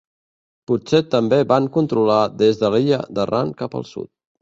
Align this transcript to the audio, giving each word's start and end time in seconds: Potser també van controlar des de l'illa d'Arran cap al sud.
Potser 0.71 1.01
també 1.17 1.39
van 1.53 1.69
controlar 1.77 2.19
des 2.43 2.65
de 2.65 2.75
l'illa 2.77 3.03
d'Arran 3.19 3.57
cap 3.65 3.83
al 3.83 3.91
sud. 3.97 4.15